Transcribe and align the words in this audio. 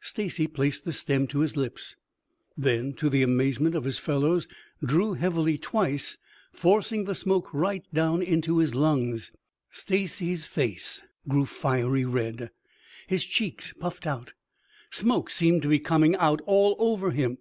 Stacy 0.00 0.46
placed 0.46 0.84
the 0.86 0.94
stem 0.94 1.26
to 1.26 1.40
his 1.40 1.58
lips, 1.58 1.94
then, 2.56 2.94
to 2.94 3.10
the 3.10 3.22
amazement 3.22 3.74
of 3.74 3.84
his 3.84 3.98
fellows, 3.98 4.48
drew 4.82 5.12
heavily 5.12 5.58
twice, 5.58 6.16
forcing 6.54 7.04
the 7.04 7.14
smoke 7.14 7.52
right 7.52 7.84
down 7.92 8.22
into 8.22 8.56
his 8.60 8.74
lungs. 8.74 9.30
Stacy's 9.70 10.46
face 10.46 11.02
grew 11.28 11.44
fiery 11.44 12.06
red, 12.06 12.50
his 13.08 13.26
cheeks 13.26 13.74
puffed 13.78 14.06
out. 14.06 14.32
Smoke 14.90 15.28
seemed 15.28 15.60
to 15.60 15.68
be 15.68 15.80
coming 15.80 16.16
out 16.16 16.40
all 16.46 16.76
over 16.78 17.10
him. 17.10 17.36